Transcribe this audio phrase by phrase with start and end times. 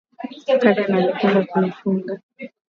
[0.59, 2.13] Karen alipenda kunifunga